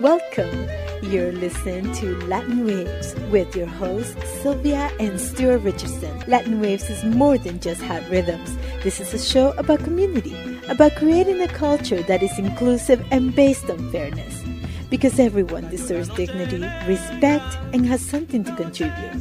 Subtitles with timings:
[0.00, 0.68] Welcome.
[1.02, 6.22] You're listening to Latin Waves with your hosts, Sylvia and Stuart Richardson.
[6.28, 8.56] Latin Waves is more than just hot rhythms.
[8.84, 10.36] This is a show about community,
[10.68, 14.44] about creating a culture that is inclusive and based on fairness.
[14.88, 19.20] Because everyone deserves dignity, respect, and has something to contribute.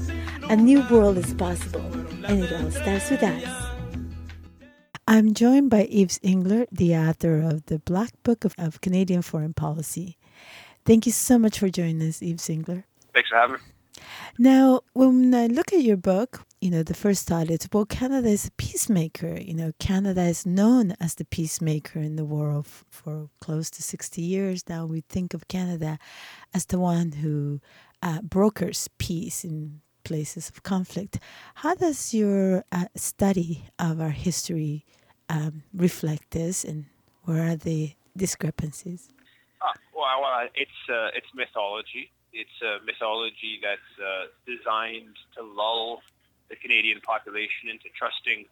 [0.52, 1.92] A new world is possible,
[2.26, 3.68] and it all starts with us.
[5.08, 9.56] I'm joined by Yves Engler, the author of the Black Book of, of Canadian Foreign
[9.56, 10.18] Policy.
[10.88, 12.86] Thank you so much for joining us, Yves Engler.
[13.14, 13.62] Thanks for having me.
[14.40, 18.30] Now, when I look at your book, you know, the first thought is, well, Canada
[18.30, 19.38] is a peacemaker.
[19.38, 24.22] You know, Canada is known as the peacemaker in the world for close to 60
[24.22, 24.86] years now.
[24.86, 26.00] We think of Canada
[26.54, 27.60] as the one who
[28.02, 31.20] uh, brokers peace in places of conflict.
[31.56, 34.86] How does your uh, study of our history
[35.28, 36.86] um, reflect this, and
[37.24, 39.10] where are the discrepancies?
[39.98, 42.14] Uh, well, uh, it's uh, it's mythology.
[42.34, 46.06] It's a mythology that's uh, designed to lull
[46.50, 48.46] the Canadian population into trusting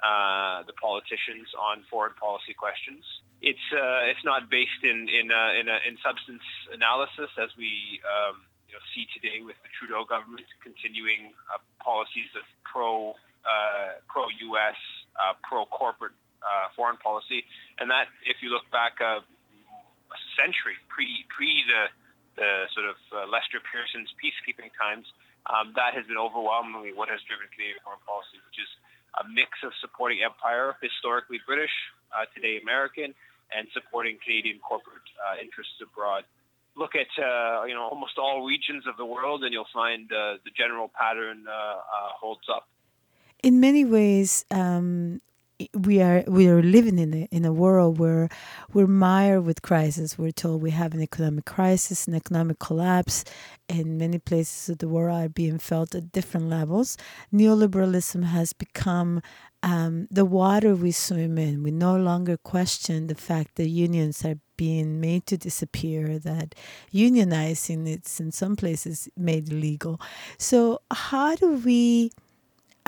[0.00, 3.04] uh, the politicians on foreign policy questions.
[3.44, 8.74] It's uh, it's not based in in in, in substance analysis as we um, you
[8.74, 11.36] know, see today with the Trudeau government continuing
[11.84, 13.12] policies of pro
[14.08, 14.24] pro
[14.56, 14.80] U.S
[15.18, 17.42] uh, pro-corporate uh, foreign policy,
[17.82, 19.18] and that, if you look back uh,
[20.12, 21.92] a century pre pre the
[22.38, 25.10] the sort of uh, Lester Pearson's peacekeeping times,
[25.50, 28.70] um, that has been overwhelmingly what has driven Canadian foreign policy, which is
[29.18, 31.74] a mix of supporting empire, historically British,
[32.14, 33.10] uh, today American,
[33.50, 36.22] and supporting Canadian corporate uh, interests abroad.
[36.78, 40.38] Look at uh, you know almost all regions of the world, and you'll find uh,
[40.46, 41.82] the general pattern uh,
[42.22, 42.70] holds up
[43.42, 45.20] in many ways, um,
[45.74, 48.28] we are we are living in a in a world where
[48.72, 50.16] we're mired with crisis.
[50.16, 53.24] We're told we have an economic crisis, an economic collapse,
[53.68, 56.96] and many places of the world are being felt at different levels.
[57.32, 59.20] Neoliberalism has become
[59.62, 61.64] um, the water we swim in.
[61.64, 66.54] We no longer question the fact that unions are being made to disappear, that
[66.92, 70.00] unionizing it's in some places made illegal.
[70.36, 72.12] So how do we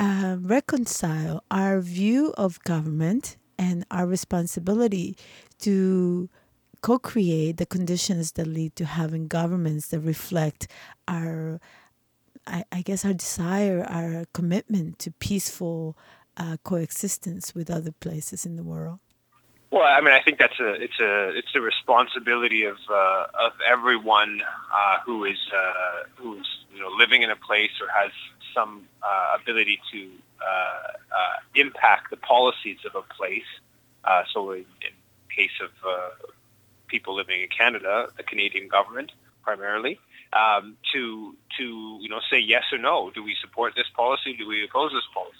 [0.00, 5.14] uh, reconcile our view of government and our responsibility
[5.58, 6.30] to
[6.80, 10.66] co create the conditions that lead to having governments that reflect
[11.06, 11.60] our,
[12.46, 15.98] I, I guess, our desire, our commitment to peaceful
[16.38, 19.00] uh, coexistence with other places in the world.
[19.70, 23.52] Well, I mean, I think that's a it's a it's a responsibility of uh, of
[23.68, 24.40] everyone
[24.74, 26.46] uh, who is uh, who is
[26.80, 28.10] you know living in a place or has
[28.54, 30.10] some uh, ability to
[30.40, 33.50] uh, uh, impact the policies of a place.
[34.04, 34.92] Uh, so, in, in
[35.34, 35.70] case of
[36.86, 40.00] people living in Canada, the Canadian government primarily,
[40.32, 43.10] um, to to you know say yes or no.
[43.14, 44.34] Do we support this policy?
[44.34, 45.36] Do we oppose this policy?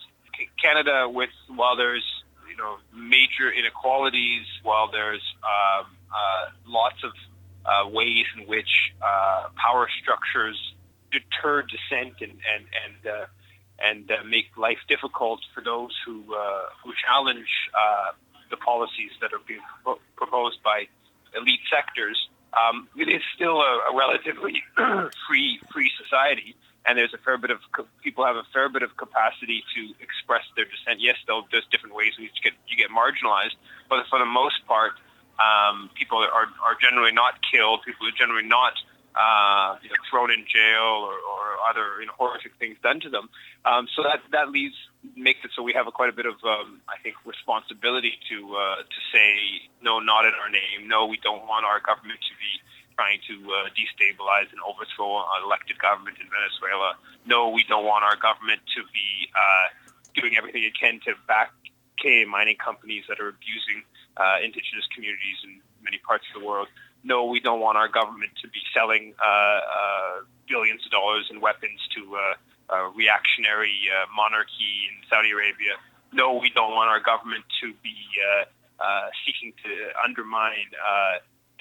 [0.63, 2.05] Canada, with while there's
[2.51, 7.13] you know major inequalities, while there's um, uh, lots of
[7.65, 10.59] uh, ways in which uh, power structures
[11.11, 13.27] deter dissent and and and uh,
[13.81, 18.13] and uh, make life difficult for those who uh, who challenge uh,
[18.51, 20.87] the policies that are being pro- proposed by
[21.37, 22.29] elite sectors.
[22.51, 24.63] Um, it is still a, a relatively
[25.29, 27.61] free free society, and there's a fair bit of
[28.03, 31.01] people have a fair bit of capacity to express their dissent.
[31.01, 33.57] Yes, there's different ways in which you get you get marginalized,
[33.89, 34.93] but for the most part,
[35.39, 37.83] um, people are are generally not killed.
[37.87, 38.75] People are generally not
[39.15, 43.11] uh, you know, thrown in jail or, or other you know, horrific things done to
[43.11, 43.29] them.
[43.65, 44.77] Um, so that that leaves
[45.17, 48.39] makes it so we have a, quite a bit of um, I think responsibility to
[48.55, 50.87] uh, to say no, not in our name.
[50.87, 52.53] No, we don't want our government to be
[52.95, 56.95] trying to uh, destabilize and overthrow an elected government in Venezuela.
[57.25, 59.67] No, we don't want our government to be uh,
[60.15, 61.51] doing everything it can to back
[61.97, 63.83] K mining companies that are abusing
[64.17, 66.69] uh, indigenous communities in many parts of the world
[67.03, 70.15] no, we don't want our government to be selling uh, uh,
[70.49, 75.75] billions of dollars in weapons to uh, a reactionary uh, monarchy in Saudi Arabia.
[76.13, 78.45] No, we don't want our government to be uh,
[78.83, 79.71] uh, seeking to
[80.05, 80.71] undermine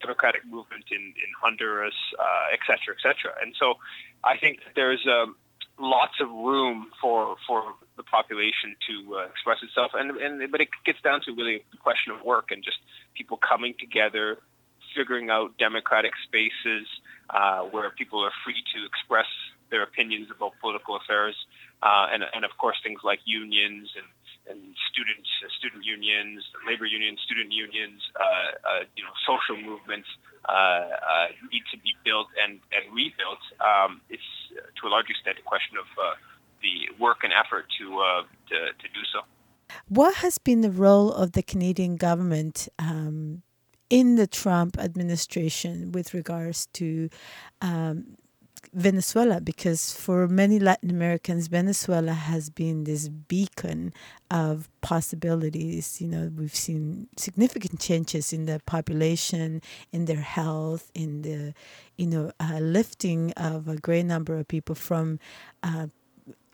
[0.01, 1.93] democratic movement in, in Honduras,
[2.53, 3.35] et cetera, et cetera.
[3.41, 3.75] And so
[4.23, 5.35] I think that there's um,
[5.77, 9.91] lots of room for, for the population to express itself.
[9.93, 12.77] And, and, but it gets down to really the question of work and just
[13.13, 14.39] people coming together,
[14.99, 16.85] figuring out democratic spaces
[17.29, 19.29] uh, where people are free to express
[19.71, 21.35] their opinions about political affairs,
[21.83, 24.07] uh, and, and of course things like unions and
[24.49, 25.21] and student
[25.59, 30.09] student unions, labor unions, student unions, uh, you know, social movements
[31.53, 33.43] need to be built and, and rebuilt.
[33.61, 34.25] Um, it's
[34.81, 35.85] to a large extent a question of
[36.65, 37.85] the work and effort to,
[38.49, 39.19] to to do so.
[39.87, 43.43] What has been the role of the Canadian government um,
[43.89, 47.09] in the Trump administration with regards to
[47.61, 48.15] um,
[48.73, 49.41] Venezuela?
[49.41, 53.93] Because for many Latin Americans, Venezuela has been this beacon
[54.29, 55.99] of possibilities.
[56.01, 61.53] You know, we've seen significant changes in the population, in their health, in the,
[61.97, 65.19] you know, uh, lifting of a great number of people from
[65.63, 65.87] uh,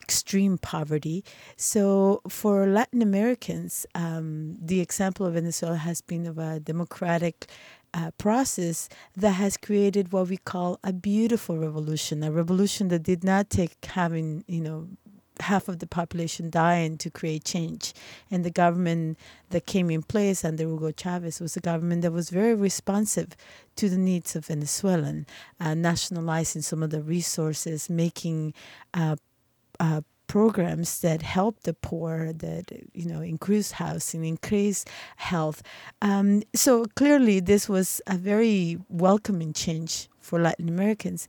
[0.06, 1.24] extreme poverty.
[1.57, 7.48] So, for Latin Americans, um, the example of Venezuela has been of a democratic
[7.96, 13.24] uh, process that has created what we call a beautiful revolution, a revolution that did
[13.24, 14.88] not take having, you know,
[15.40, 17.94] half of the population dying to create change.
[18.31, 19.18] And the government
[19.50, 23.30] that came in place under Hugo Chavez was a government that was very responsive
[23.78, 25.25] to the needs of Venezuelan,
[25.60, 28.54] uh, nationalizing some of the resources, making
[28.94, 29.16] uh,
[29.80, 34.86] uh, programs that help the poor, that you know increase housing, increase
[35.18, 35.62] health.
[36.01, 41.27] Um, so clearly, this was a very welcoming change for Latin Americans.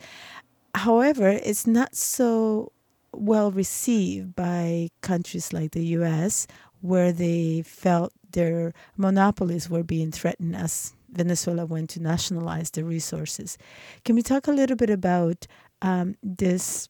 [0.74, 2.72] However, it's not so
[3.12, 6.46] well received by countries like the U.S.,
[6.80, 13.56] where they felt their monopolies were being threatened as Venezuela went to nationalize the resources.
[14.04, 15.46] Can we talk a little bit about
[15.82, 16.88] um, this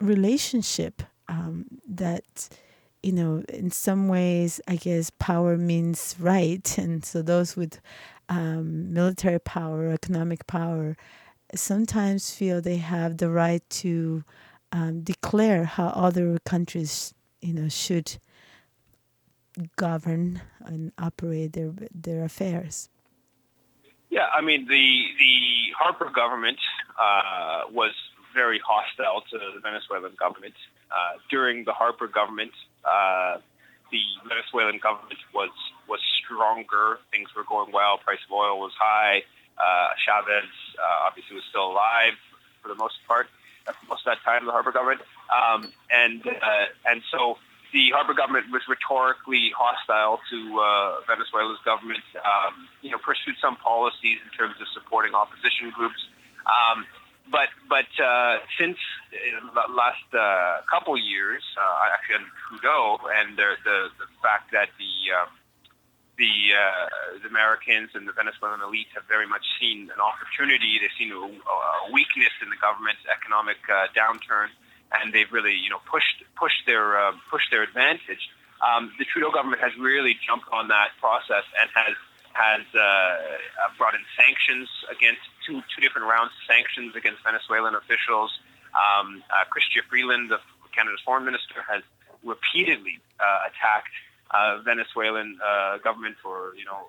[0.00, 2.48] relationship um, that
[3.02, 6.78] you know in some ways i guess power means right.
[6.78, 7.80] And so those with
[8.28, 10.96] um, military power economic power
[11.54, 14.24] sometimes feel they have the right to
[14.72, 18.18] um, declare how other countries you know should
[19.76, 22.88] govern and operate their their affairs.
[24.10, 25.34] Yeah i mean the the
[25.78, 26.58] harper government
[26.98, 27.92] uh, was
[28.34, 30.54] very hostile to the Venezuelan government.
[30.90, 32.52] Uh, during the Harper government,
[32.84, 33.38] uh,
[33.90, 35.50] the Venezuelan government was
[35.88, 36.98] was stronger.
[37.10, 37.98] Things were going well.
[37.98, 39.22] Price of oil was high.
[39.58, 40.48] Uh, Chavez
[40.78, 42.14] uh, obviously was still alive
[42.62, 43.28] for the most part,
[43.88, 44.46] most of that time.
[44.46, 47.36] The Harper government, um, and uh, and so
[47.72, 52.02] the Harper government was rhetorically hostile to uh, Venezuela's government.
[52.18, 56.00] Um, you know, pursued some policies in terms of supporting opposition groups.
[56.46, 56.86] Um,
[57.30, 58.76] but but uh, since
[59.10, 64.68] the last uh, couple years, uh, actually under Trudeau, and the the, the fact that
[64.78, 65.30] the um,
[66.20, 70.76] the, uh, the Americans and the Venezuelan elite have very much seen an opportunity.
[70.76, 74.52] They've seen a, a weakness in the government's economic uh, downturn,
[75.00, 78.28] and they've really you know pushed pushed their uh, pushed their advantage.
[78.60, 81.96] Um, the Trudeau government has really jumped on that process and has
[82.32, 83.16] has uh, uh,
[83.78, 88.30] brought in sanctions against two two different rounds of sanctions against Venezuelan officials.
[88.70, 89.44] Um, uh,
[89.88, 90.38] Freeland, the
[90.72, 91.82] Canada's foreign minister, has
[92.22, 93.90] repeatedly uh, attacked
[94.30, 96.86] uh, Venezuelan uh, government for you know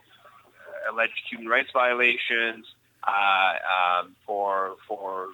[0.89, 2.65] alleged human rights violations,
[3.07, 5.29] um, for for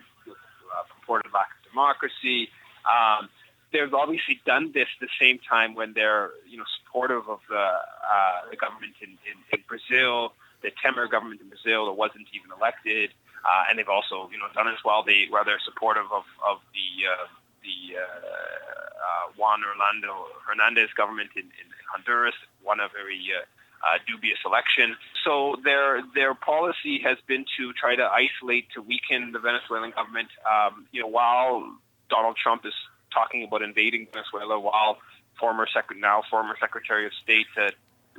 [1.00, 2.50] purported lack of democracy.
[2.88, 3.30] Um,
[3.74, 8.50] they've obviously done this the same time when they're you know supportive of the uh,
[8.50, 10.34] the government in, in, in Brazil,
[10.68, 13.16] the Temer government in Brazil that wasn't even elected,
[13.48, 15.04] uh, and they've also you know done as well.
[15.08, 17.28] They where they're supportive of of the uh,
[17.64, 23.48] the uh, uh, Juan Orlando Hernandez government in, in Honduras, won a very uh,
[23.88, 25.00] uh, dubious election.
[25.24, 30.28] So their their policy has been to try to isolate, to weaken the Venezuelan government.
[30.44, 31.64] Um, you know, while
[32.10, 32.76] Donald Trump is
[33.14, 34.98] talking about invading Venezuela while
[35.40, 37.48] former now former Secretary of State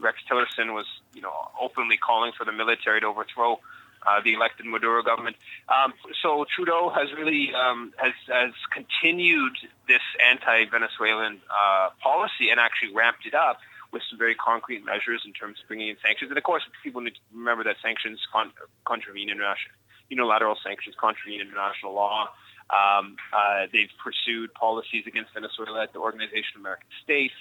[0.01, 3.61] Rex Tillerson was, you know, openly calling for the military to overthrow
[4.07, 5.37] uh, the elected Maduro government.
[5.69, 9.57] Um, so Trudeau has really um, has has continued
[9.89, 13.59] this anti-Venezuelan uh, policy and actually ramped it up
[13.93, 16.31] with some very concrete measures in terms of bringing in sanctions.
[16.31, 18.53] And of course, people need to remember that sanctions con-
[18.85, 19.75] contravene international
[20.09, 22.29] unilateral sanctions contravene international law.
[22.71, 27.35] Um, uh, they've pursued policies against Venezuela at the Organization of American States.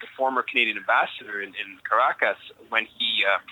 [0.00, 2.38] The former Canadian ambassador in, in Caracas,
[2.68, 3.42] when he uh,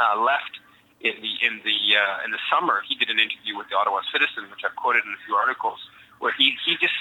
[0.00, 0.58] uh, left
[1.00, 4.00] in the in the uh, in the summer, he did an interview with the Ottawa
[4.12, 5.78] Citizen, which I've quoted in a few articles,
[6.18, 6.96] where he he just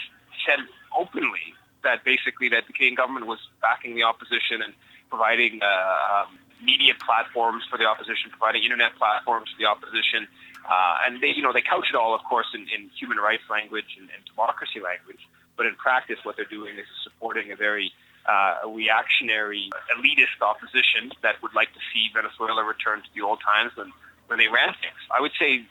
[0.45, 0.61] said
[0.95, 4.73] openly that basically that the Canadian government was backing the opposition and
[5.09, 10.27] providing uh, um, media platforms for the opposition, providing internet platforms for the opposition,
[10.69, 13.43] uh, and they, you know, they couch it all, of course, in, in human rights
[13.49, 15.23] language and, and democracy language.
[15.55, 17.91] But in practice, what they're doing is supporting a very
[18.25, 23.71] uh, reactionary, elitist opposition that would like to see Venezuela return to the old times
[23.75, 23.91] when,
[24.27, 24.99] when they ran things.
[25.09, 25.65] I would say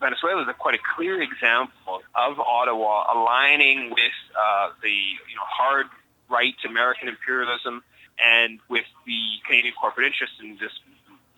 [0.00, 4.96] Venezuela is a quite a clear example of Ottawa aligning with uh, the
[5.28, 5.86] you know hard
[6.28, 7.84] right American imperialism
[8.16, 10.80] and with the Canadian corporate interests, and just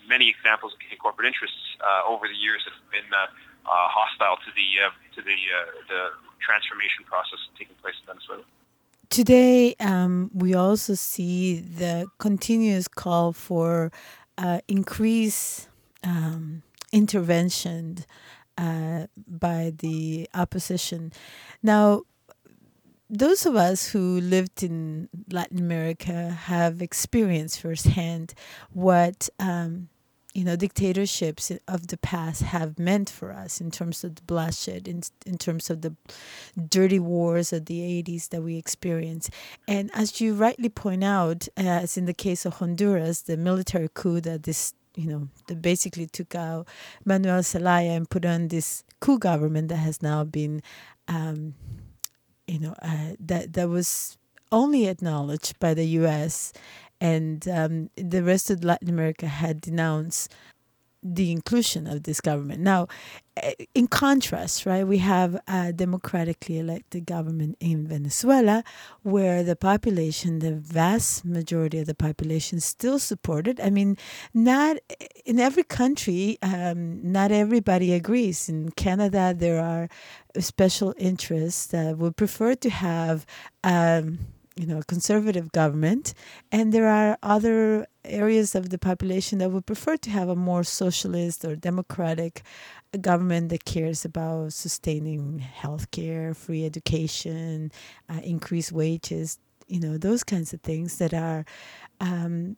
[0.06, 3.26] many examples of Canadian corporate interests uh, over the years have been uh,
[3.66, 5.58] uh, hostile to the uh, to the uh,
[5.90, 6.00] the
[6.38, 8.46] transformation process taking place in Venezuela.
[9.12, 13.92] Today, um, we also see the continuous call for
[14.38, 15.68] uh, increased
[16.02, 18.06] um, intervention
[18.56, 21.12] uh, by the opposition.
[21.62, 22.04] Now,
[23.10, 28.32] those of us who lived in Latin America have experienced firsthand
[28.72, 29.88] what um,
[30.34, 34.88] you know dictatorships of the past have meant for us in terms of the bloodshed
[34.88, 35.94] in, in terms of the
[36.68, 39.30] dirty wars of the 80s that we experienced
[39.68, 44.20] and as you rightly point out as in the case of honduras the military coup
[44.20, 46.66] that this you know that basically took out
[47.04, 50.62] manuel zelaya and put on this coup government that has now been
[51.08, 51.54] um,
[52.46, 54.16] you know uh, that that was
[54.50, 56.52] only acknowledged by the us
[57.02, 60.32] and um, the rest of Latin America had denounced
[61.02, 62.60] the inclusion of this government.
[62.60, 62.86] Now,
[63.36, 68.62] eh, in contrast, right, we have a democratically elected government in Venezuela
[69.02, 73.58] where the population, the vast majority of the population, still supported.
[73.60, 73.96] I mean,
[74.32, 74.76] not
[75.24, 78.48] in every country, um, not everybody agrees.
[78.48, 79.88] In Canada, there are
[80.38, 83.26] special interests that would prefer to have.
[83.64, 84.20] Um,
[84.56, 86.14] you know, a conservative government,
[86.50, 90.64] and there are other areas of the population that would prefer to have a more
[90.64, 92.42] socialist or democratic
[93.00, 97.72] government that cares about sustaining healthcare, free education,
[98.10, 101.46] uh, increased wages, you know, those kinds of things that are
[102.00, 102.56] um,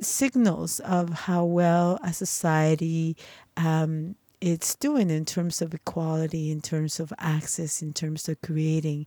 [0.00, 3.16] signals of how well a society
[3.56, 9.06] um, it's doing in terms of equality, in terms of access, in terms of creating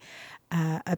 [0.51, 0.97] uh, a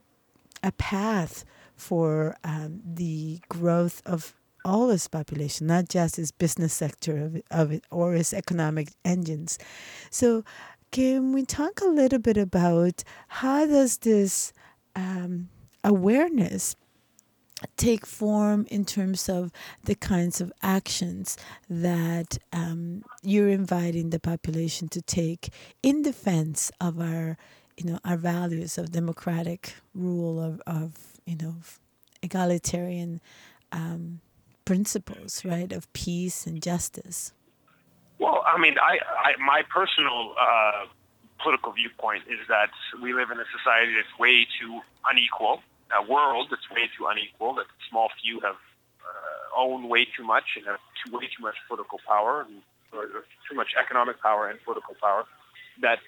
[0.63, 1.45] a path
[1.75, 4.35] for um, the growth of
[4.65, 9.57] all its population, not just its business sector of, of it or its economic engines.
[10.09, 10.43] So,
[10.91, 14.53] can we talk a little bit about how does this
[14.95, 15.49] um,
[15.83, 16.75] awareness
[17.75, 19.51] take form in terms of
[19.83, 21.37] the kinds of actions
[21.69, 25.49] that um, you're inviting the population to take
[25.81, 27.37] in defense of our
[27.77, 30.93] you know our values of democratic rule of, of
[31.25, 31.55] you know
[32.23, 33.21] egalitarian
[33.71, 34.19] um,
[34.65, 37.33] principles right of peace and justice?
[38.19, 40.85] Well i mean i, I my personal uh,
[41.41, 45.61] political viewpoint is that we live in a society that's way too unequal
[45.95, 50.57] a world that's way too unequal that small few have uh, own way too much
[50.57, 54.49] and have too, way too much political power and, or, or too much economic power
[54.49, 55.23] and political power
[55.81, 55.99] that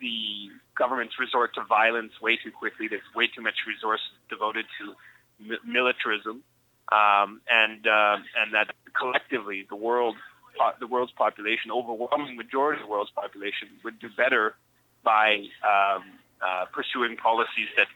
[0.00, 2.88] the governments resort to violence way too quickly.
[2.88, 4.94] There's way too much resources devoted to
[5.38, 6.42] mi- militarism,
[6.90, 10.16] um, and uh, and that collectively the world
[10.58, 14.54] po- the world's population, overwhelming majority of the world's population, would do better
[15.02, 16.04] by um,
[16.40, 17.88] uh, pursuing policies that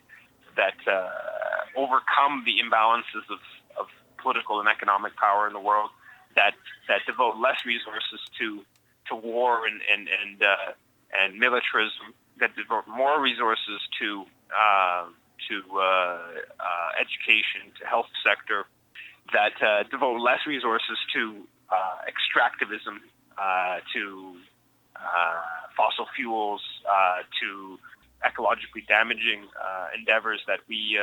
[0.56, 1.10] that uh,
[1.76, 3.40] overcome the imbalances of,
[3.78, 3.86] of
[4.18, 5.90] political and economic power in the world,
[6.36, 6.54] that
[6.88, 8.60] that devote less resources to
[9.08, 10.72] to war and and and uh,
[11.14, 15.06] and militarism that devote more resources to uh,
[15.48, 16.20] to uh, uh,
[17.00, 18.64] education, to health sector,
[19.32, 21.74] that uh, devote less resources to uh,
[22.08, 22.98] extractivism,
[23.38, 24.36] uh, to
[25.76, 26.62] fossil fuels,
[27.40, 27.78] to
[28.24, 29.46] ecologically damaging
[29.96, 30.98] endeavors that we.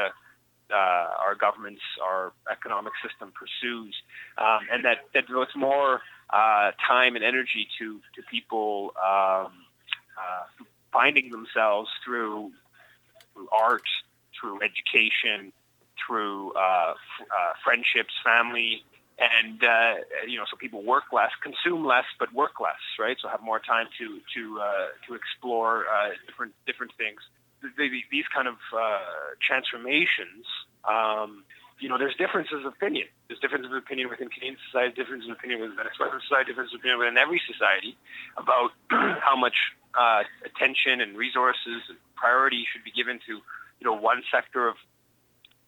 [0.72, 3.94] our governments, our economic system pursues,
[4.38, 6.00] um, and that, that devotes more
[6.32, 9.52] time and energy to to people um,
[10.22, 10.64] uh,
[10.94, 12.52] finding themselves through,
[13.34, 13.84] through art,
[14.40, 15.52] through education,
[16.06, 18.84] through uh, f- uh, friendships, family,
[19.20, 19.94] and uh,
[20.28, 23.18] you know, so people work less, consume less, but work less, right?
[23.22, 27.22] So have more time to to uh, to explore uh, different different things.
[27.78, 30.46] These kind of uh, transformations
[30.90, 31.44] um,
[31.82, 33.08] you know, there's differences of opinion.
[33.28, 36.80] There's differences of opinion within Canadian society, differences of opinion within Venezuelan society, differences of
[36.82, 37.98] opinion within every society
[38.38, 38.70] about
[39.26, 39.58] how much
[39.98, 43.34] uh, attention and resources and priority should be given to,
[43.80, 44.76] you know, one sector of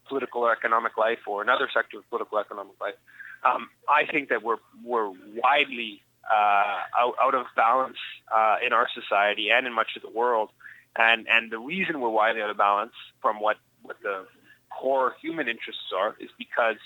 [0.08, 2.96] political or economic life or another sector of political economic life.
[3.44, 6.02] Um, I think that we're we're widely
[6.32, 7.98] uh, out, out of balance
[8.34, 10.50] uh, in our society and in much of the world,
[10.98, 14.26] and and the reason we're widely out of balance from what what the
[14.70, 16.78] core human interests are is because,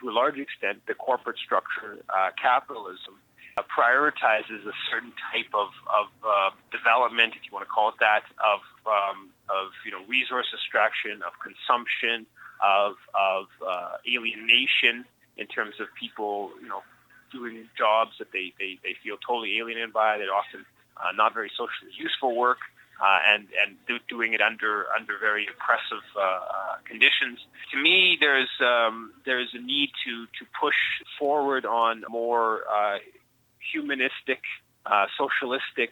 [0.00, 3.14] to a large extent, the corporate structure, uh, capitalism,
[3.56, 7.94] uh, prioritizes a certain type of, of uh, development, if you want to call it
[8.00, 12.26] that, of, um, of you know, resource extraction, of consumption,
[12.62, 15.04] of, of uh, alienation
[15.36, 16.82] in terms of people, you know,
[17.32, 20.18] doing jobs that they, they, they feel totally alienated by.
[20.18, 20.64] They're often
[20.96, 22.58] uh, not very socially useful work,
[23.02, 26.40] uh, and and do, doing it under under very oppressive uh, uh,
[26.84, 27.40] conditions.
[27.72, 30.76] To me, there's um, there's a need to to push
[31.18, 32.98] forward on more uh,
[33.72, 34.42] humanistic,
[34.86, 35.90] uh, socialistic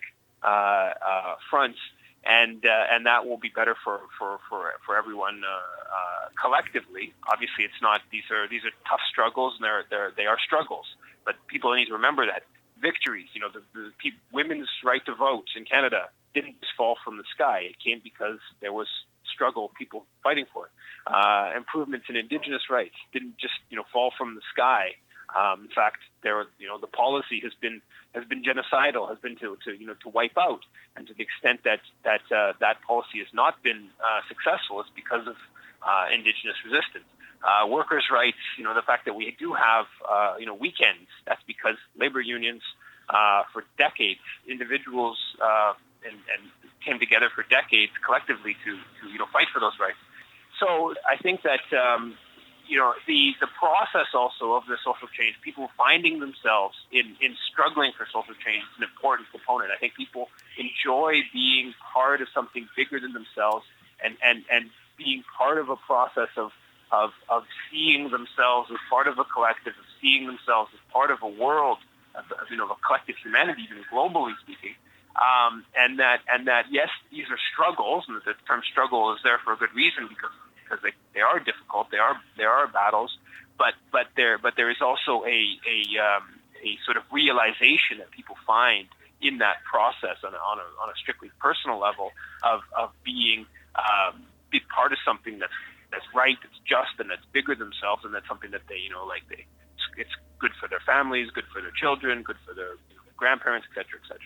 [1.50, 1.78] fronts
[2.24, 7.12] and uh, and that will be better for for for, for everyone uh, uh, collectively.
[7.30, 10.86] Obviously, it's not these are these are tough struggles, and they're they're they are struggles.
[11.24, 12.42] But people need to remember that
[12.80, 16.96] victories, you know, the, the pe- women's right to vote in Canada didn't just fall
[17.04, 17.60] from the sky.
[17.70, 18.88] It came because there was
[19.32, 20.72] struggle, people fighting for it.
[21.06, 24.94] Uh, improvements in Indigenous rights didn't just you know fall from the sky.
[25.36, 27.80] Um, in fact, there you know the policy has been
[28.14, 30.60] has been genocidal, has been to, to you know to wipe out,
[30.96, 34.90] and to the extent that that uh, that policy has not been uh, successful, it's
[34.94, 35.36] because of
[35.82, 37.08] uh, indigenous resistance.
[37.42, 41.08] Uh, workers' rights, you know, the fact that we do have uh, you know weekends,
[41.26, 42.62] that's because labor unions
[43.08, 45.18] uh, for decades, individuals
[46.04, 46.50] and, and
[46.84, 49.98] came together for decades collectively to, to you know fight for those rights.
[50.60, 52.14] So I think that um,
[52.72, 57.36] you know, the, the process also of the social change, people finding themselves in, in
[57.52, 59.70] struggling for social change is an important component.
[59.70, 63.66] I think people enjoy being part of something bigger than themselves
[64.02, 66.52] and, and, and being part of a process of,
[66.90, 71.20] of, of seeing themselves as part of a collective, of seeing themselves as part of
[71.20, 71.76] a world,
[72.16, 74.72] of, of you know, a collective humanity, even globally speaking.
[75.12, 79.36] Um, and that, and that, yes, these are struggles, and the term struggle is there
[79.44, 80.32] for a good reason because
[80.72, 81.90] because they, they are difficult.
[81.90, 83.16] They are there are battles,
[83.58, 86.24] but but there but there is also a a um,
[86.64, 88.88] a sort of realization that people find
[89.20, 92.10] in that process on a, on a, on a strictly personal level
[92.42, 94.26] of, of being um,
[94.74, 95.52] part of something that's
[95.92, 99.04] that's right, that's just, and that's bigger themselves, and that's something that they you know
[99.04, 99.44] like they
[99.98, 103.66] it's good for their families, good for their children, good for their you know, grandparents,
[103.68, 104.18] etc., etc.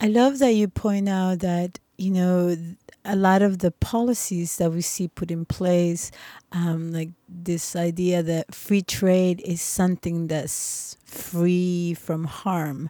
[0.00, 2.56] I love that you point out that you know
[3.04, 6.10] a lot of the policies that we see put in place,
[6.52, 12.88] um, like this idea that free trade is something that's free from harm.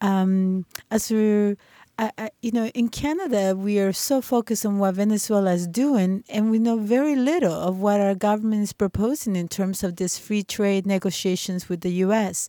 [0.00, 1.56] Um, as we're
[2.00, 6.24] I, I, you know, in Canada, we are so focused on what Venezuela is doing,
[6.30, 10.18] and we know very little of what our government is proposing in terms of these
[10.18, 12.48] free trade negotiations with the U.S.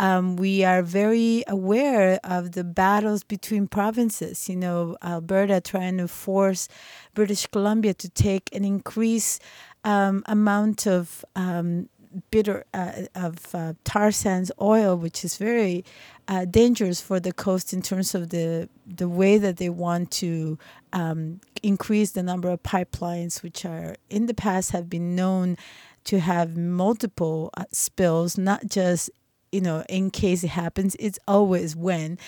[0.00, 4.48] Um, we are very aware of the battles between provinces.
[4.48, 6.68] You know, Alberta trying to force
[7.14, 9.42] British Columbia to take an increased
[9.84, 11.88] um, amount of um,
[12.30, 15.84] bitter uh, of uh, tar sands oil, which is very
[16.26, 20.58] uh, dangerous for the coast in terms of the the way that they want to
[20.92, 25.56] um, increase the number of pipelines, which are in the past have been known
[26.04, 29.10] to have multiple uh, spills, not just
[29.52, 32.18] you know, in case it happens, it's always when.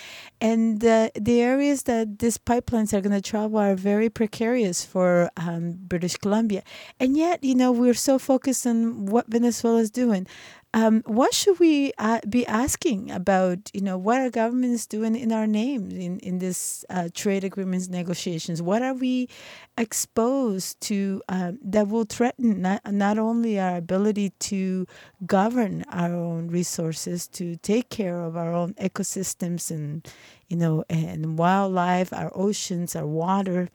[0.41, 5.31] And the the areas that these pipelines are going to travel are very precarious for
[5.37, 6.63] um, British Columbia.
[6.99, 10.27] And yet, you know, we're so focused on what Venezuela is doing.
[10.73, 13.59] Um, what should we uh, be asking about?
[13.75, 17.43] You know, what our government is doing in our name in in this uh, trade
[17.43, 18.63] agreements negotiations?
[18.63, 19.29] What are we
[19.77, 24.87] exposed to uh, that will threaten not not only our ability to
[25.27, 30.07] govern our own resources, to take care of our own ecosystems and
[30.49, 33.71] you know and wildlife, our oceans, our water.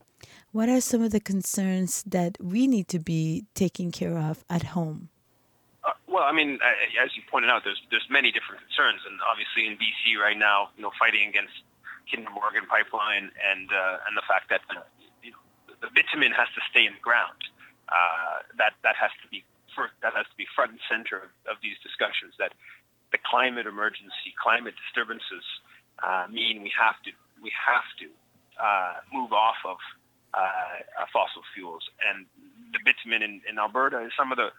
[0.53, 4.63] What are some of the concerns that we need to be taking care of at
[4.77, 5.09] home?
[6.15, 6.59] Uh, well, I mean,
[6.95, 10.71] as you pointed out, there's there's many different concerns, and obviously in BC right now,
[10.79, 11.51] you know, fighting against
[12.07, 14.79] Kinder Morgan pipeline and uh, and the fact that uh,
[15.19, 15.41] you know,
[15.83, 17.35] the bitumen has to stay in the ground.
[17.91, 19.43] Uh, that that has to be
[19.75, 22.31] for, that has to be front and center of, of these discussions.
[22.39, 22.55] That
[23.11, 25.43] the climate emergency, climate disturbances
[25.99, 27.11] uh, mean we have to
[27.43, 28.07] we have to
[28.55, 29.77] uh, move off of
[31.11, 32.25] fossil fuels, and
[32.71, 34.51] the bitumen in, in Alberta is some of the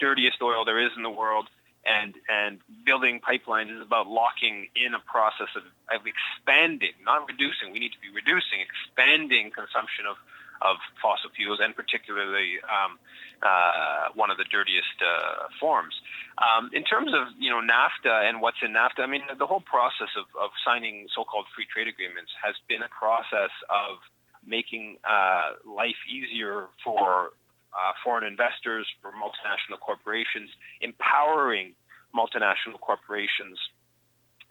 [0.00, 1.48] dirtiest oil there is in the world.
[1.84, 7.76] And, and building pipelines is about locking in a process of, of expanding, not reducing.
[7.76, 10.16] We need to be reducing, expanding consumption of,
[10.64, 12.96] of fossil fuels, and particularly um,
[13.44, 15.92] uh, one of the dirtiest uh, forms.
[16.40, 19.60] Um, in terms of you know NAFTA and what's in NAFTA, I mean the whole
[19.60, 24.00] process of, of signing so-called free trade agreements has been a process of
[24.46, 27.36] making uh, life easier for
[27.74, 31.74] uh, foreign investors, for multinational corporations, empowering
[32.14, 33.58] multinational corporations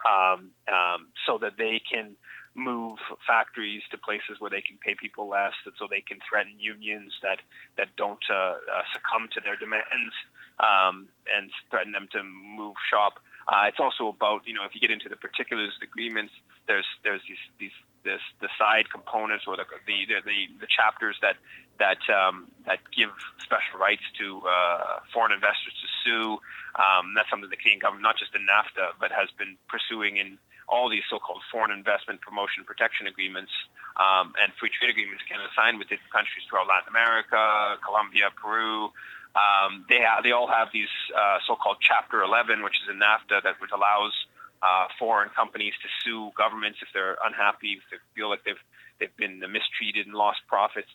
[0.03, 2.15] um, um, so that they can
[2.55, 6.53] move factories to places where they can pay people less, that so they can threaten
[6.59, 7.39] unions that
[7.77, 10.13] that don't uh, uh, succumb to their demands
[10.59, 13.17] um, and threaten them to move shop.
[13.47, 16.33] Uh, it's also about you know if you get into the particulars of agreements,
[16.67, 21.37] there's there's these these this the side components or the the the, the chapters that
[21.79, 26.37] that um, that give special rights to uh, foreign investors to sue.
[26.75, 30.37] Um, that's something the Canadian government, not just in NAFTA, but has been pursuing in
[30.67, 33.51] all these so-called foreign investment promotion protection agreements
[33.99, 38.89] um, and free trade agreements Canada signed with different countries throughout Latin America, Colombia, Peru.
[39.33, 43.41] Um, they have, they all have these uh, so-called Chapter 11, which is in NAFTA,
[43.43, 44.13] that which allows
[44.63, 48.63] uh, foreign companies to sue governments if they're unhappy, if they feel like they've
[48.99, 50.87] they've been mistreated and lost profits.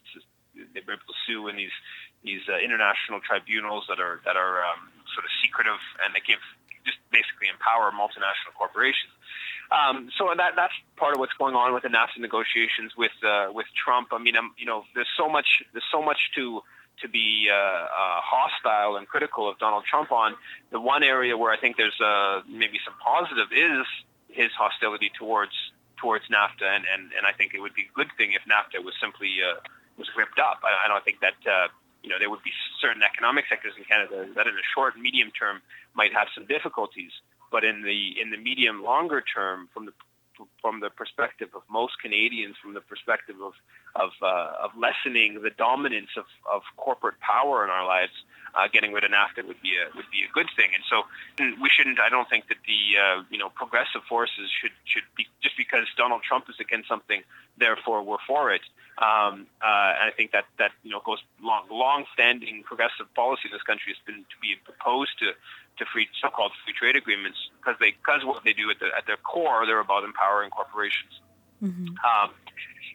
[0.57, 1.77] They're able to sue in these
[2.25, 6.41] these uh, international tribunals that are that are um, sort of secretive and they give
[6.89, 9.13] just basically empower multinational corporations.
[9.69, 13.53] Um, so that that's part of what's going on with the NAFTA negotiations with uh,
[13.53, 14.09] with Trump.
[14.17, 16.63] I mean, um, you know, there's so much there's so much to
[17.03, 20.35] to be uh, uh, hostile and critical of Donald Trump on.
[20.71, 23.87] The one area where I think there's uh, maybe some positive is
[24.29, 25.53] his hostility towards
[25.99, 28.85] towards NAFTA, and, and, and I think it would be a good thing if NAFTA
[28.85, 29.59] was simply uh,
[29.99, 30.63] was ripped up.
[30.63, 31.69] I, I don't think that uh,
[32.03, 35.03] you know there would be certain economic sectors in Canada that in the short and
[35.03, 35.61] medium term
[35.95, 37.11] might have some difficulties.
[37.51, 39.93] But in the in the medium longer term, from the
[40.61, 43.53] from the perspective of most Canadians, from the perspective of
[43.97, 48.13] of, uh, of lessening the dominance of, of corporate power in our lives,
[48.55, 50.71] uh, getting rid of NAFTA would be a would be a good thing.
[50.75, 51.05] And so
[51.39, 51.99] we shouldn't.
[52.01, 55.87] I don't think that the uh, you know progressive forces should should be just because
[55.97, 57.23] Donald Trump is against something,
[57.59, 58.63] therefore we're for it.
[58.99, 63.53] Um, uh, and I think that that you know goes long long-standing progressive policy in
[63.53, 65.33] this country has been to be opposed to
[65.79, 69.07] to free so-called free trade agreements because they because what they do at, the, at
[69.07, 71.21] their core they're about empowering corporations.
[71.63, 71.89] Mm-hmm.
[71.89, 72.31] Um,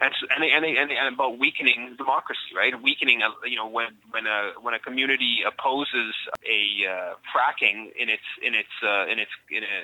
[0.02, 2.74] and, so, and, they, and, they, and, and about weakening democracy, right?
[2.82, 8.10] Weakening, a, you know, when when a when a community opposes a uh, fracking in
[8.10, 9.76] its in its uh, in its in, a,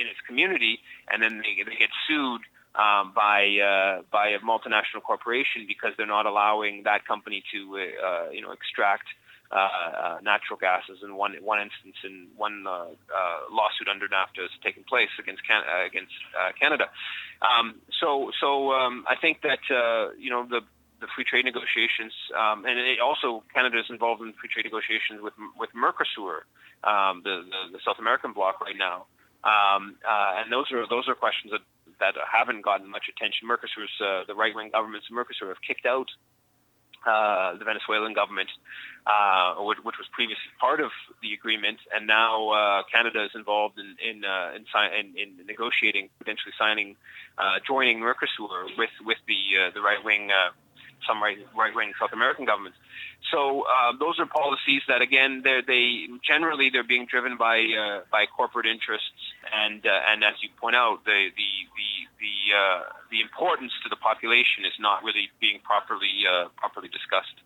[0.00, 0.80] in its community,
[1.10, 2.42] and then they, they get sued
[2.74, 8.30] um, by uh, by a multinational corporation because they're not allowing that company to uh,
[8.30, 9.06] you know extract
[9.52, 11.06] uh, uh, natural gases.
[11.06, 12.90] In one one instance, in one uh,
[13.46, 16.90] lawsuit under NAFTA has taken place against Can- uh, against uh, Canada.
[17.38, 19.62] Um, so so um, I think that
[20.18, 20.62] you know the
[20.98, 25.22] the free trade negotiations, um, and it also Canada is involved in free trade negotiations
[25.22, 26.42] with with Mercosur,
[26.82, 29.06] um, the, the, the South American bloc right now,
[29.46, 31.62] um, and those are those are questions that
[32.02, 33.46] that haven't gotten much attention.
[33.46, 33.94] Mercosur's
[34.26, 36.10] the right wing governments of Mercosur have kicked out
[37.06, 38.50] uh, the Venezuelan government,
[39.06, 40.90] uh, which, which, was previously part of
[41.22, 44.64] the agreement, and now uh, Canada is involved in in, uh, in,
[44.98, 46.96] in, in, negotiating, potentially signing,
[47.38, 50.30] uh, joining Mercosur with with the uh, the right wing
[51.06, 52.78] some right wing South American governments.
[53.30, 53.64] So
[54.00, 59.86] those are policies that again they generally they're being driven by by corporate interests and
[59.86, 63.96] uh, and as you point out the the the the, uh, the importance to the
[63.96, 67.42] population is not really being properly uh, properly discussed.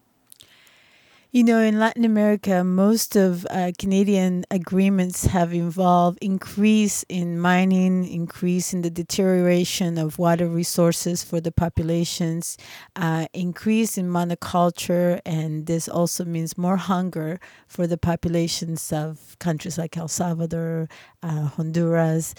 [1.33, 8.05] You know, in Latin America, most of uh, Canadian agreements have involved increase in mining,
[8.05, 12.59] increase in the deterioration of water resources for the populations,
[12.97, 17.39] uh, increase in monoculture, and this also means more hunger
[17.69, 20.89] for the populations of countries like El Salvador,
[21.23, 22.35] uh, Honduras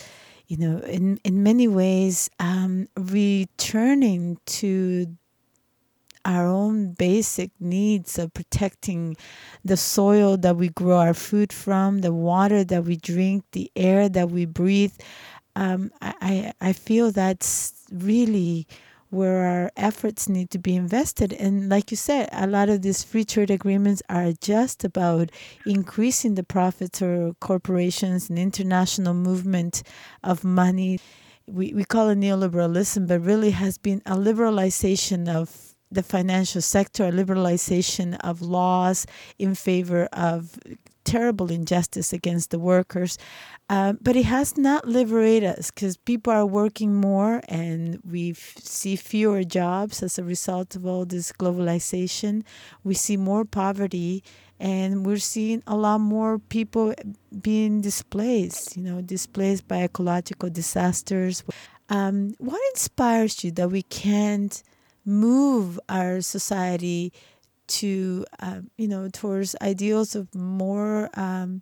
[0.48, 5.16] you know, in, in many ways, um, returning to
[6.26, 9.16] our own basic needs of protecting
[9.64, 14.10] the soil that we grow our food from, the water that we drink, the air
[14.10, 14.94] that we breathe.
[15.56, 18.68] Um, I, I feel that's really
[19.12, 21.34] where our efforts need to be invested.
[21.34, 25.32] And like you said, a lot of these free trade agreements are just about
[25.66, 29.84] increasing the profits of corporations and international movement
[30.24, 31.00] of money.
[31.46, 37.12] We, we call it neoliberalism, but really has been a liberalization of the financial sector,
[37.12, 39.06] liberalization of laws
[39.38, 40.58] in favor of
[41.04, 43.18] terrible injustice against the workers.
[43.70, 48.96] Uh, but it has not liberated us because people are working more and we see
[48.96, 52.44] fewer jobs as a result of all this globalization.
[52.84, 54.24] We see more poverty
[54.60, 56.94] and we're seeing a lot more people
[57.42, 61.44] being displaced, you know, displaced by ecological disasters.
[61.90, 64.62] Um, what inspires you that we can't?
[65.06, 67.14] Move our society
[67.68, 71.62] to uh, you know towards ideals of more um,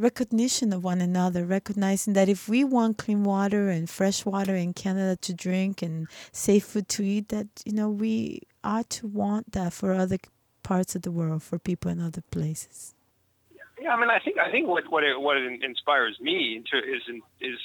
[0.00, 4.72] recognition of one another, recognizing that if we want clean water and fresh water in
[4.72, 9.52] Canada to drink and safe food to eat, that you know we ought to want
[9.52, 10.18] that for other
[10.62, 12.94] parts of the world, for people in other places.
[13.80, 16.78] Yeah, I mean, I think I think what what it, what it inspires me to,
[16.78, 17.02] is
[17.40, 17.58] is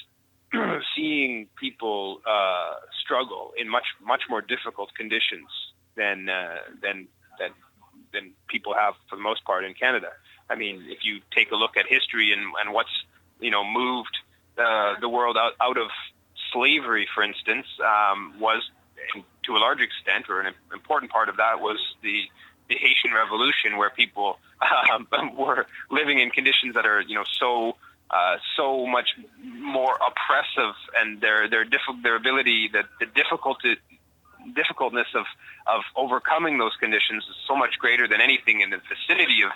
[0.95, 5.49] seeing people uh, struggle in much much more difficult conditions
[5.95, 7.07] than uh, than
[7.39, 7.51] than
[8.13, 10.09] than people have for the most part in Canada.
[10.49, 12.95] I mean, if you take a look at history and, and what's
[13.39, 14.15] you know moved
[14.57, 15.89] uh, the world out, out of
[16.53, 18.63] slavery, for instance, um, was
[19.45, 22.23] to a large extent, or an important part of that was the
[22.69, 24.39] the Haitian Revolution, where people
[24.93, 27.75] um, were living in conditions that are you know so
[28.11, 29.09] uh, so much
[29.43, 33.77] more oppressive, and their their diff- their ability, the, the difficulty
[34.55, 35.25] difficultness of
[35.67, 39.51] of overcoming those conditions is so much greater than anything in the vicinity of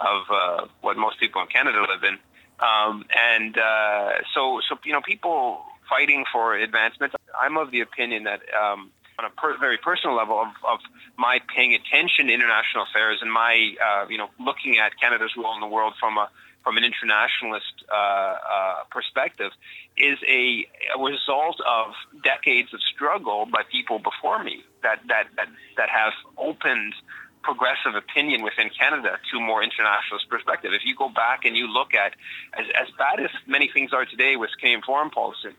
[0.00, 2.18] of uh, what most people in Canada live in.
[2.60, 7.12] Um, and uh, so, so you know, people fighting for advancement.
[7.38, 10.80] I'm of the opinion that um, on a per- very personal level of, of,
[11.16, 15.54] my paying attention to international affairs and my uh, you know looking at Canada's role
[15.54, 16.28] in the world from a
[16.64, 19.52] from an internationalist uh, uh, perspective
[19.96, 21.92] is a, a, result of
[22.24, 26.94] decades of struggle by people before me that that that, that have opened
[27.42, 30.72] progressive opinion within Canada to more internationalist perspective.
[30.72, 32.14] If you go back and you look at
[32.58, 35.52] as, as bad as many things are today with Canadian foreign policy,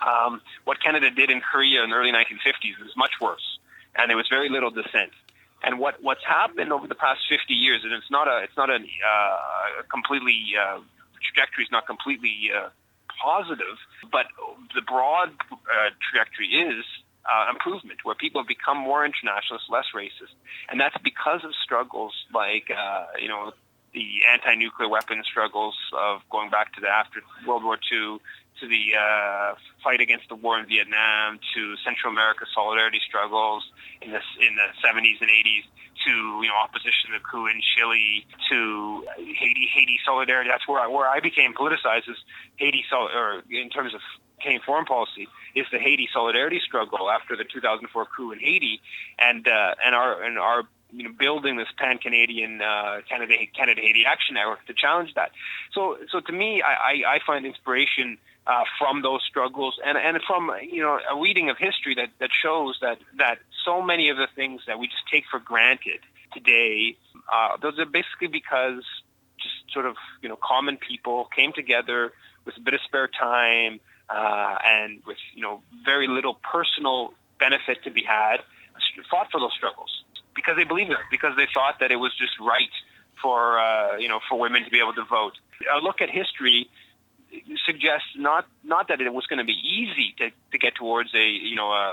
[0.00, 3.58] um, what Canada did in Korea in the early 1950s was much worse,
[3.94, 5.12] and there was very little dissent.
[5.62, 8.68] And what, what's happened over the past 50 years, and it's not a it's not
[8.70, 10.80] a, uh, completely uh,
[11.22, 12.68] trajectory is not completely uh,
[13.22, 13.78] positive,
[14.10, 14.26] but
[14.74, 16.84] the broad uh, trajectory is
[17.24, 20.34] uh, improvement, where people have become more internationalist, less racist,
[20.68, 23.52] and that's because of struggles like uh, you know
[23.94, 28.18] the anti-nuclear weapons struggles of going back to the after World War II,
[28.62, 33.66] to the uh, fight against the war in Vietnam, to Central America solidarity struggles
[34.00, 35.66] in the in the 70s and 80s,
[36.06, 40.48] to you know opposition to the coup in Chile, to Haiti Haiti solidarity.
[40.48, 42.16] That's where I, where I became politicized is
[42.56, 44.00] Haiti or in terms of
[44.40, 48.80] Canadian foreign policy is the Haiti solidarity struggle after the 2004 coup in Haiti,
[49.18, 53.80] and uh, and our and our you know building this pan Canadian uh, Canada Canada
[53.80, 55.30] Haiti Action Network to challenge that.
[55.72, 58.18] So so to me, I, I find inspiration.
[58.44, 62.30] Uh, from those struggles and, and from you know a reading of history that, that
[62.32, 66.00] shows that, that so many of the things that we just take for granted
[66.32, 66.96] today,
[67.32, 68.82] uh, those are basically because
[69.40, 72.12] just sort of you know common people came together
[72.44, 73.78] with a bit of spare time,
[74.10, 78.38] uh, and with you know very little personal benefit to be had,
[79.10, 80.02] fought for those struggles
[80.34, 82.72] because they believed it, because they thought that it was just right
[83.20, 85.34] for uh, you know for women to be able to vote.
[85.72, 86.68] A look at history
[87.64, 91.26] suggests not not that it was going to be easy to, to get towards a
[91.26, 91.92] you know a,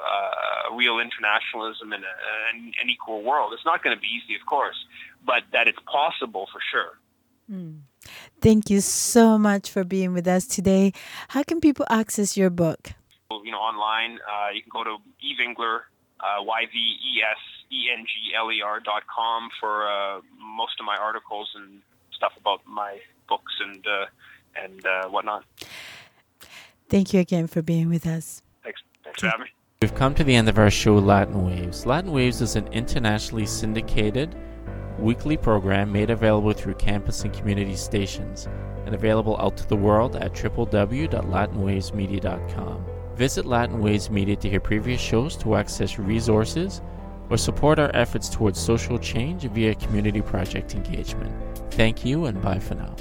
[0.71, 2.07] a real internationalism and a,
[2.53, 3.53] an, an equal world.
[3.53, 4.85] It's not going to be easy, of course,
[5.25, 6.97] but that it's possible for sure.
[7.49, 7.79] Mm.
[8.41, 10.93] Thank you so much for being with us today.
[11.29, 12.93] How can people access your book?
[13.31, 15.81] You know, online, uh, you can go to Yvengler,
[16.19, 23.53] uh, Y-V-E-S-E-N-G-L-E-R dot com for uh, most of my articles and stuff about my books
[23.61, 24.05] and uh,
[24.55, 25.43] and uh, whatnot.
[26.89, 28.41] Thank you again for being with us.
[28.63, 28.81] Thanks.
[29.03, 29.49] Thanks for having me.
[29.81, 31.85] We've come to the end of our show, Latin Waves.
[31.85, 34.35] Latin Waves is an internationally syndicated
[34.99, 38.47] weekly program made available through campus and community stations
[38.85, 42.85] and available out to the world at www.latinwavesmedia.com.
[43.15, 46.81] Visit Latin Waves Media to hear previous shows, to access resources,
[47.29, 51.31] or support our efforts towards social change via community project engagement.
[51.71, 52.95] Thank you and bye for now.